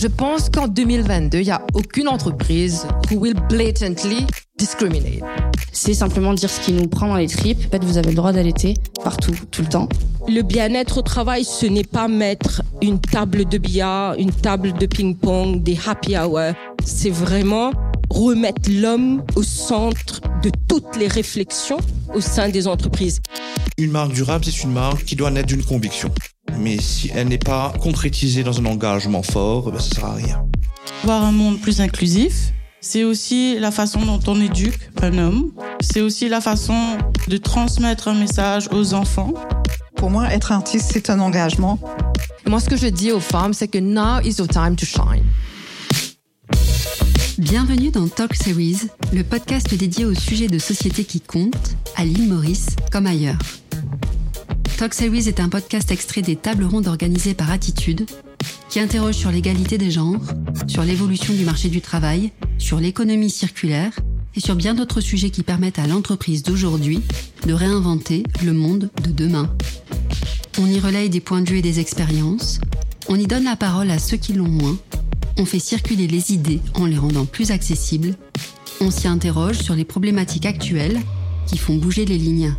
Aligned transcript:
Je 0.00 0.06
pense 0.06 0.48
qu'en 0.48 0.68
2022, 0.68 1.38
il 1.38 1.44
n'y 1.46 1.50
a 1.50 1.66
aucune 1.74 2.06
entreprise 2.06 2.86
who 3.10 3.18
will 3.18 3.34
blatantly 3.48 4.24
discriminate. 4.56 5.24
C'est 5.72 5.92
simplement 5.92 6.34
dire 6.34 6.48
ce 6.48 6.60
qui 6.60 6.72
nous 6.72 6.86
prend 6.86 7.08
dans 7.08 7.16
les 7.16 7.26
tripes. 7.26 7.58
En 7.66 7.70
fait, 7.70 7.84
vous 7.84 7.98
avez 7.98 8.10
le 8.10 8.14
droit 8.14 8.32
d'allaiter 8.32 8.74
partout, 9.02 9.34
tout 9.50 9.62
le 9.62 9.68
temps. 9.68 9.88
Le 10.28 10.42
bien-être 10.42 10.98
au 10.98 11.02
travail, 11.02 11.42
ce 11.42 11.66
n'est 11.66 11.82
pas 11.82 12.06
mettre 12.06 12.62
une 12.80 13.00
table 13.00 13.44
de 13.44 13.58
billard, 13.58 14.14
une 14.14 14.30
table 14.30 14.72
de 14.72 14.86
ping-pong, 14.86 15.64
des 15.64 15.76
happy 15.84 16.16
hours. 16.16 16.54
C'est 16.84 17.10
vraiment 17.10 17.72
remettre 18.08 18.70
l'homme 18.70 19.24
au 19.34 19.42
centre 19.42 20.20
de 20.44 20.52
toutes 20.68 20.96
les 20.96 21.08
réflexions 21.08 21.78
au 22.14 22.20
sein 22.20 22.50
des 22.50 22.68
entreprises. 22.68 23.18
Une 23.76 23.90
marque 23.90 24.12
durable, 24.12 24.44
c'est 24.44 24.62
une 24.62 24.72
marque 24.72 25.04
qui 25.04 25.16
doit 25.16 25.32
naître 25.32 25.48
d'une 25.48 25.64
conviction. 25.64 26.12
Mais 26.58 26.78
si 26.80 27.10
elle 27.14 27.28
n'est 27.28 27.38
pas 27.38 27.72
concrétisée 27.80 28.42
dans 28.42 28.58
un 28.58 28.66
engagement 28.66 29.22
fort, 29.22 29.70
ben, 29.70 29.78
ça 29.78 29.88
ne 29.88 29.94
sert 29.94 30.04
à 30.04 30.14
rien. 30.14 30.44
Voir 31.04 31.24
un 31.24 31.32
monde 31.32 31.60
plus 31.60 31.80
inclusif, 31.80 32.52
c'est 32.80 33.04
aussi 33.04 33.58
la 33.58 33.70
façon 33.70 34.04
dont 34.04 34.20
on 34.26 34.40
éduque 34.40 34.90
un 35.02 35.16
homme. 35.18 35.52
C'est 35.80 36.00
aussi 36.00 36.28
la 36.28 36.40
façon 36.40 36.98
de 37.28 37.36
transmettre 37.36 38.08
un 38.08 38.14
message 38.14 38.68
aux 38.72 38.94
enfants. 38.94 39.34
Pour 39.96 40.10
moi, 40.10 40.32
être 40.32 40.52
artiste, 40.52 40.90
c'est 40.92 41.10
un 41.10 41.20
engagement. 41.20 41.78
moi, 42.46 42.60
ce 42.60 42.68
que 42.68 42.76
je 42.76 42.86
dis 42.86 43.12
aux 43.12 43.20
femmes, 43.20 43.52
c'est 43.52 43.68
que 43.68 43.78
now 43.78 44.20
is 44.24 44.34
the 44.36 44.48
time 44.48 44.74
to 44.74 44.86
shine. 44.86 45.24
Bienvenue 47.38 47.90
dans 47.90 48.08
Talk 48.08 48.34
Series, 48.34 48.88
le 49.12 49.22
podcast 49.22 49.72
dédié 49.72 50.04
aux 50.04 50.14
sujets 50.14 50.48
de 50.48 50.58
société 50.58 51.04
qui 51.04 51.20
comptent, 51.20 51.76
à 51.96 52.04
l'île 52.04 52.28
Maurice 52.28 52.74
comme 52.90 53.06
ailleurs. 53.06 53.38
Talk 54.78 54.94
Series 54.94 55.26
est 55.26 55.40
un 55.40 55.48
podcast 55.48 55.90
extrait 55.90 56.22
des 56.22 56.36
tables 56.36 56.62
rondes 56.62 56.86
organisées 56.86 57.34
par 57.34 57.50
Attitude, 57.50 58.06
qui 58.68 58.78
interroge 58.78 59.16
sur 59.16 59.32
l'égalité 59.32 59.76
des 59.76 59.90
genres, 59.90 60.22
sur 60.68 60.84
l'évolution 60.84 61.34
du 61.34 61.44
marché 61.44 61.68
du 61.68 61.80
travail, 61.80 62.30
sur 62.58 62.78
l'économie 62.78 63.28
circulaire 63.28 63.90
et 64.36 64.40
sur 64.40 64.54
bien 64.54 64.74
d'autres 64.74 65.00
sujets 65.00 65.30
qui 65.30 65.42
permettent 65.42 65.80
à 65.80 65.88
l'entreprise 65.88 66.44
d'aujourd'hui 66.44 67.02
de 67.44 67.52
réinventer 67.52 68.22
le 68.44 68.52
monde 68.52 68.88
de 69.02 69.10
demain. 69.10 69.52
On 70.60 70.66
y 70.66 70.78
relaye 70.78 71.10
des 71.10 71.18
points 71.18 71.42
de 71.42 71.50
vue 71.50 71.58
et 71.58 71.62
des 71.62 71.80
expériences, 71.80 72.60
on 73.08 73.16
y 73.16 73.26
donne 73.26 73.44
la 73.44 73.56
parole 73.56 73.90
à 73.90 73.98
ceux 73.98 74.16
qui 74.16 74.32
l'ont 74.32 74.46
moins 74.46 74.78
on 75.38 75.44
fait 75.44 75.58
circuler 75.58 76.06
les 76.06 76.32
idées 76.32 76.60
en 76.74 76.86
les 76.86 76.98
rendant 76.98 77.24
plus 77.24 77.50
accessibles, 77.50 78.14
on 78.80 78.92
s'y 78.92 79.08
interroge 79.08 79.58
sur 79.58 79.74
les 79.74 79.84
problématiques 79.84 80.46
actuelles 80.46 81.00
qui 81.46 81.58
font 81.58 81.76
bouger 81.76 82.04
les 82.04 82.18
lignes. 82.18 82.54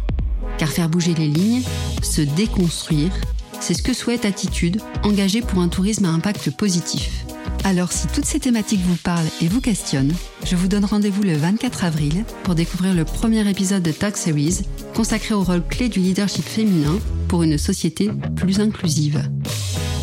Car 0.59 0.69
faire 0.69 0.89
bouger 0.89 1.15
les 1.15 1.27
lignes, 1.27 1.63
se 2.03 2.21
déconstruire, 2.21 3.11
c'est 3.59 3.73
ce 3.73 3.81
que 3.81 3.93
souhaite 3.93 4.25
Attitude, 4.25 4.81
engagée 5.03 5.41
pour 5.41 5.59
un 5.59 5.69
tourisme 5.69 6.05
à 6.05 6.09
impact 6.09 6.52
positif. 6.52 7.25
Alors 7.63 7.91
si 7.91 8.07
toutes 8.07 8.25
ces 8.25 8.39
thématiques 8.39 8.81
vous 8.85 8.95
parlent 8.95 9.27
et 9.41 9.47
vous 9.47 9.61
questionnent, 9.61 10.13
je 10.45 10.55
vous 10.55 10.67
donne 10.67 10.85
rendez-vous 10.85 11.23
le 11.23 11.35
24 11.35 11.83
avril 11.83 12.23
pour 12.43 12.55
découvrir 12.55 12.93
le 12.93 13.05
premier 13.05 13.47
épisode 13.49 13.83
de 13.83 13.91
Talk 13.91 14.17
Series 14.17 14.59
consacré 14.95 15.33
au 15.33 15.43
rôle 15.43 15.65
clé 15.65 15.89
du 15.89 15.99
leadership 15.99 16.45
féminin 16.45 16.99
pour 17.27 17.43
une 17.43 17.57
société 17.57 18.09
plus 18.35 18.59
inclusive. 18.59 19.23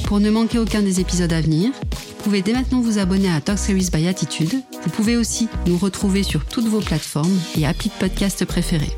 Pour 0.05 0.21
ne 0.21 0.31
manquer 0.31 0.59
aucun 0.59 0.83
des 0.83 1.01
épisodes 1.01 1.33
à 1.33 1.41
venir, 1.41 1.73
vous 1.73 2.23
pouvez 2.23 2.43
dès 2.43 2.53
maintenant 2.53 2.81
vous 2.81 2.99
abonner 2.99 3.31
à 3.31 3.41
Talk 3.41 3.59
Series 3.59 3.89
by 3.93 4.07
Attitude. 4.07 4.63
Vous 4.85 4.91
pouvez 4.91 5.17
aussi 5.17 5.49
nous 5.67 5.79
retrouver 5.79 6.23
sur 6.23 6.45
toutes 6.45 6.69
vos 6.69 6.81
plateformes 6.81 7.39
et 7.59 7.67
applis 7.67 7.89
de 7.89 7.95
podcast 7.95 8.45
préférés. 8.45 8.97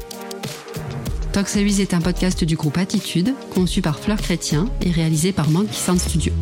Talk 1.39 1.47
Series 1.47 1.81
est 1.81 1.94
un 1.94 2.00
podcast 2.00 2.42
du 2.42 2.56
groupe 2.56 2.78
Attitude, 2.78 3.33
conçu 3.55 3.81
par 3.81 4.00
Fleur 4.00 4.17
Chrétien 4.17 4.69
et 4.83 4.91
réalisé 4.91 5.31
par 5.31 5.50
Monkey 5.50 5.72
Sound 5.72 6.00
Studio. 6.00 6.33